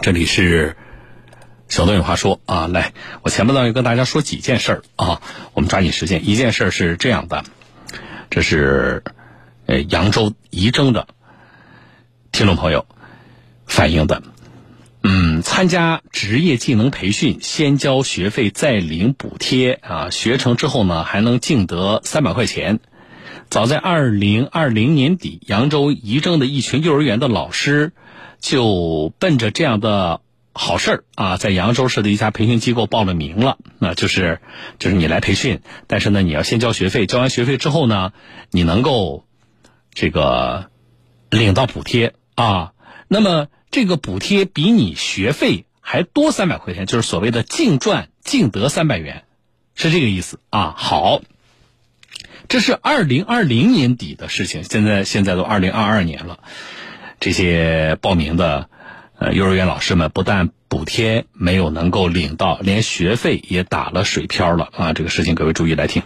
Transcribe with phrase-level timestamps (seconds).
[0.00, 0.76] 这里是
[1.68, 5.20] 小东有话说啊，来，我前半段要跟大家说几件事儿啊，
[5.54, 6.28] 我们抓紧时间。
[6.28, 7.44] 一件事儿是这样的，
[8.30, 9.02] 这是
[9.66, 11.08] 呃扬州仪征的
[12.30, 12.86] 听众朋友
[13.66, 14.22] 反映的，
[15.02, 22.78] 嗯，参加职业技能培训，先交学费再领补贴啊，学成之后呢还能净得三百块钱。
[23.50, 27.92] 早在二零二零年底，扬州仪征的一群幼儿园的老师
[28.40, 30.20] 就奔着这样的
[30.52, 33.56] 好事儿啊，在扬州市的一家培训机构报了名了。
[33.78, 34.40] 那就是
[34.78, 38.12] 就是你来培训，但是呢，你要先交学费，交完学费之后呢，
[38.50, 39.24] 你能够
[39.92, 40.70] 这个
[41.30, 42.72] 领到补贴啊。
[43.08, 49.24] 那么这个补贴比你学费还多三百块钱，就是所谓的净赚净得三百元，
[49.74, 50.74] 是这个意思啊。
[50.76, 51.22] 好。
[52.48, 56.38] 这是二零二零年底的事情，现在现在都二零二二年了。
[57.20, 58.70] 这些报名的
[59.18, 64.92] 呃幼儿园老师们，不但补贴没有能够领到，连学费也打了水漂了啊！
[64.94, 66.02] 这个事情各位注意来听。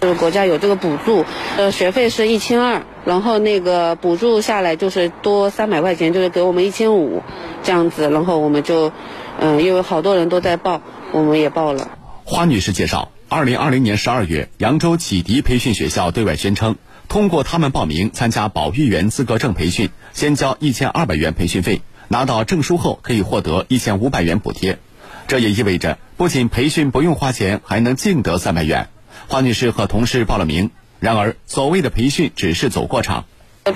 [0.00, 1.24] 就是国家有这个补助，
[1.56, 7.22] 呃，学费是一千二，然后那个补助下来就是多三百块钱，就是给我们一千五
[7.62, 8.92] 这样子，然后我们就
[9.38, 10.82] 嗯，因为好多人都在报，
[11.12, 11.88] 我们也报了。
[12.24, 13.12] 花女士介绍。
[13.30, 16.76] 二零二零年十二月，扬州启迪培训学校对外宣称，
[17.08, 24.78] 通过他们报名参加保育员资格证培训，先交一千二百元培训费，拿到证书后可以获得一千五百元补贴。
[25.26, 28.88] 这也意味着，不仅培训不用花钱，还能净得三百元。
[29.28, 33.26] 花女士和同事报了名，然而所谓的培训只是走过场。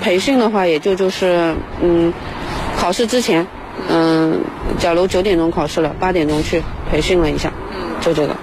[0.01, 2.11] 培训的话，也就就是嗯，
[2.75, 3.45] 考试之前，
[3.87, 4.41] 嗯，
[4.79, 7.53] 假如九点钟考试了，八点钟去培训了一下，
[8.01, 8.35] 就这个。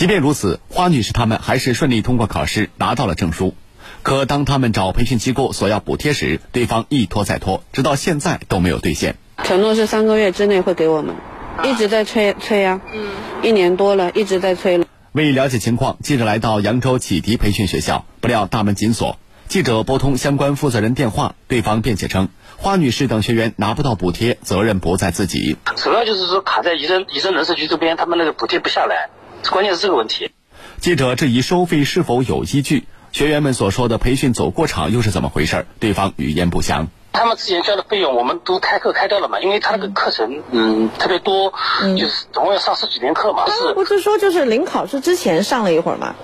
[0.00, 3.54] 即便如此，花女士他们还是顺利通过考试，拿到了证书。
[4.02, 9.16] 可当他们找培训机构索要补贴时，对方一拖再拖，直到现在都没有兑现。
[9.44, 11.16] 承诺是三个月之内会给我们，
[11.64, 13.10] 一直在催催呀，嗯，
[13.42, 14.86] 一年多了，一直在催了。
[15.12, 19.18] 为了解情况，记者来到扬州启迪培训学校，不料大门紧锁。
[19.48, 25.58] 记者拨通相关负责人电话，对方辩解称，花女士等学员拿不到补贴，责任不在自己。
[25.76, 29.10] 主要就是说卡在宜征宜征人社局这边，他们那个补贴不下来。
[29.50, 30.32] 关键是这个问题。
[30.78, 32.86] 记者质疑收费是否有依据？
[33.12, 35.66] 学员们所说的培训走过场又是怎么回事？
[35.78, 36.88] 对方语焉不详。
[37.12, 39.40] 他们之前交的费用我们都开课开掉了嘛？
[39.40, 41.52] 因为他那个课程嗯特别多，
[41.98, 43.46] 就是总共要上十几天课嘛。
[43.50, 46.14] 是不是说就是临考试之前上了一会儿吗？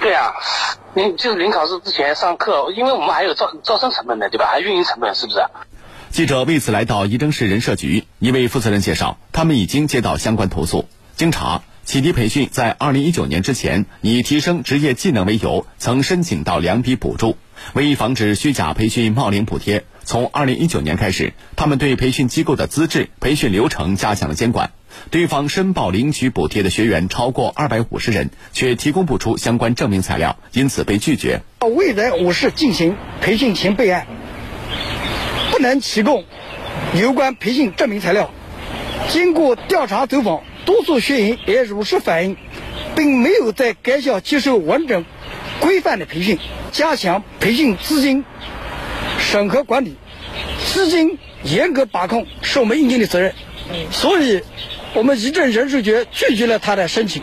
[0.00, 0.34] 对啊，
[0.94, 4.46] 临就是临考试之前上课，因为我们还有招招生成本的，对吧？
[4.46, 5.40] 还有运营成本，是不是？
[6.10, 10.86] 记者为此来到仪征市人社局，一位负责人介绍，他们已经接到相关投诉。
[11.16, 17.36] 经查，启迪培训在二零一九年之前以提升职业技能为由，曾申请到两笔补助。
[17.72, 24.70] 为防止虚假培训冒领补贴，从二零一九年开始，他们对培训机构的资质、培训流程加强了监管。
[25.10, 31.40] 对方申报领取补贴的学员超过二百五十人，却提供不出相关证明材料，因此被拒绝。
[31.74, 34.06] 未在我市进行培训前备案，
[35.50, 36.22] 不能提供
[36.94, 38.30] 有关培训证明材料。
[39.08, 40.40] 经过调查走访。
[40.70, 42.36] 多数学员也如实反映，
[42.94, 45.04] 并没有在该校接受完整、
[45.60, 46.38] 规范的培训，
[46.70, 48.24] 加强培训资金
[49.18, 49.96] 审核管理，
[50.64, 53.34] 资金严格把控是我们应尽的责任。
[53.90, 54.42] 所以，
[54.94, 57.22] 我们仪征人社局拒绝了他的申请。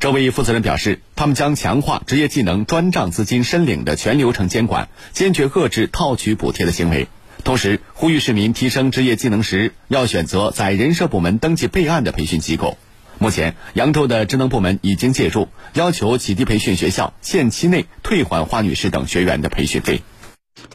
[0.00, 7.08] 这位负责人表示，他们将强化职业技能专账资金申领的全流程监管，坚决遏制套取补贴的行为。
[7.44, 12.76] 同时，呼吁市民提升职业技能时，要选择在人社部门登记备案的培训机构。
[13.20, 20.02] 目前，扬州的职能部门已经介入，要求启迪培训学校限期内退还花女士等学员的培训费。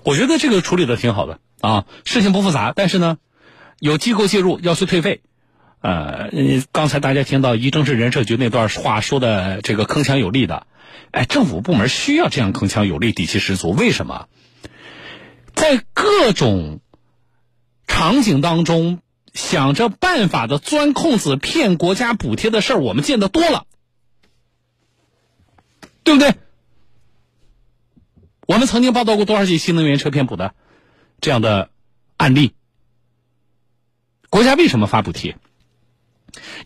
[0.04, 3.18] 我觉得这个处理的挺好的啊，事情不复杂，但是呢，
[3.80, 5.22] 有机构介入要求退费。
[5.80, 6.30] 呃，
[6.74, 10.68] 刚才大家听到仪征市人社局那段话说的这个铿锵有力的，
[11.12, 13.72] 哎，政府部门需要这样铿锵有力、底气十足。
[13.72, 14.28] 为什么？
[15.56, 16.82] 在各种
[17.88, 19.00] 场景当中。
[19.34, 23.66] 想着办法的钻空子骗国家补贴的事儿，我们见得多了，
[26.04, 26.36] 对不对？
[28.48, 30.54] 我们曾经报道过多少起新能源车骗补的
[31.22, 31.72] 这样的
[32.18, 32.54] 案例？
[34.30, 35.38] 国家为什么发补贴？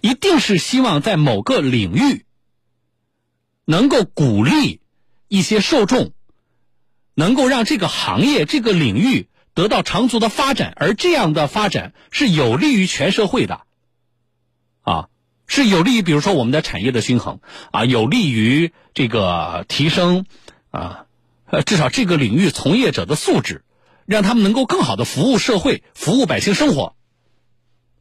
[0.02, 2.26] 一定是希望在某个领域
[3.66, 4.82] 能够鼓励
[5.28, 6.14] 一些受众，
[7.14, 9.30] 能够让这个行业、这个领域。
[9.58, 13.62] 得到长足的发展，而这样的发展是有利于全社会的，
[14.82, 15.10] 啊，
[15.48, 17.40] 是有利于比如说我们的产业的均衡，
[17.72, 20.28] 啊，有利于这个提升，
[20.70, 21.06] 啊，
[21.46, 23.64] 呃，至少这个领域从业者的素质，
[24.06, 26.96] 让他们能够更好的服务社会、服务百姓生活。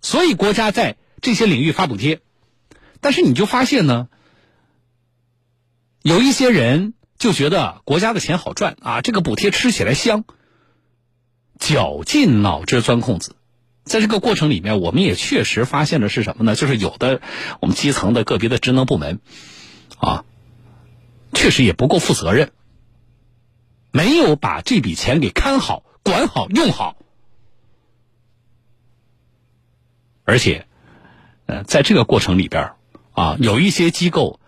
[0.03, 2.21] 所以国家在这些领域发补贴。
[3.01, 4.09] 但是你就发现呢，
[6.03, 10.25] 有一些人就觉得国家的钱好赚啊，这个补贴吃起来香，
[11.59, 13.37] 绞尽脑汁钻空子。
[13.85, 16.57] 在这个过程里面，我们也确实发现的是什么呢？
[16.57, 17.21] 就是有的
[17.61, 19.21] 我们基层的个别的职能部门，
[19.99, 20.25] 啊，
[21.33, 22.51] 确实也不够负责任，
[23.93, 26.97] 没有把这笔钱给看好、管好、用好，
[30.25, 30.67] 而且，
[31.47, 32.73] 呃，在这个过程里边
[33.13, 34.41] 啊，有一些机构，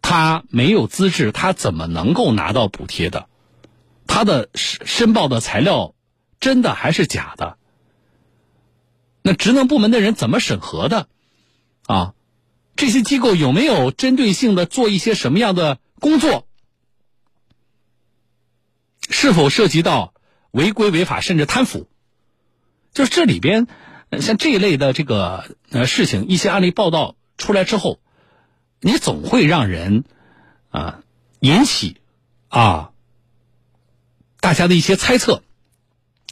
[0.00, 3.28] 他没有资质，他怎么能够拿到补贴的？
[4.16, 5.94] 他的申申报的材料
[6.40, 7.58] 真的还是假的？
[9.20, 11.06] 那职能部门的人怎么审核的？
[11.84, 12.14] 啊，
[12.76, 16.48] 这些机构有没有针对性的做一些什么样的工作？
[19.10, 20.14] 是否涉及到
[20.50, 21.86] 违规违法甚至贪腐？
[22.94, 23.66] 就是这里边，
[24.18, 28.00] 像这一类的这个呃事情，一些案例报道出来之后，
[28.80, 30.04] 你总会让人
[30.70, 31.02] 啊
[31.40, 31.98] 引起
[32.48, 32.92] 啊
[34.46, 35.42] 大家的一些猜测，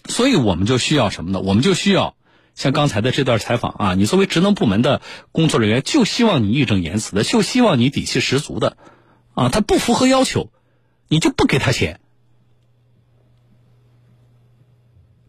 [0.09, 1.41] 所以我们就需要什么呢？
[1.41, 2.15] 我们就需要。
[2.55, 5.03] 像刚才的这段采访啊，你作为职能部门的
[5.33, 8.77] 工作人员，就希望你义正言辞的，就希望你底气十足的，
[9.33, 10.53] 啊，他不符合要求，
[11.09, 11.99] 你就不给他钱，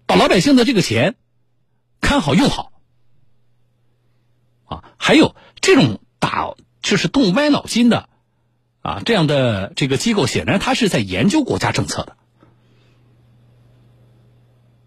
[0.05, 1.15] 把老百姓的这个钱
[2.01, 2.71] 看好用好，
[4.65, 6.53] 啊，还有这种打
[6.83, 8.09] 就是动歪脑筋的，
[8.81, 12.17] 啊，这样的这个机构，显然他是在研究国家政策的。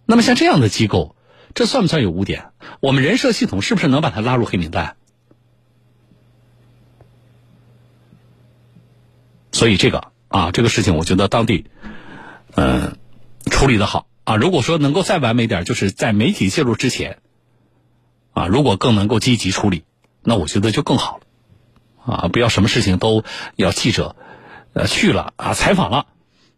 [0.08, 1.14] 那么像这样的机构。
[1.54, 2.52] 这算不算有污点？
[2.78, 4.96] 我们人社系统是不是能把它拉入黑名单？
[9.50, 11.64] 所以这个啊，这个事情，我觉得当地
[12.54, 12.98] 嗯
[13.50, 14.36] 处理的好啊。
[14.36, 17.18] 如果说能够再完美点，就是在媒体介入之前
[18.34, 19.84] 啊，如果更能够积极处理，
[20.22, 22.28] 那我觉得就更好了啊。
[22.28, 23.24] 不要什么事情都
[23.56, 24.14] 要记者
[24.74, 26.06] 呃去了啊采访了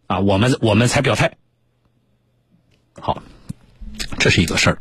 [0.09, 1.39] 啊，我们我们才表态。
[3.01, 3.23] 好。
[4.19, 4.81] 这是一个事儿啊。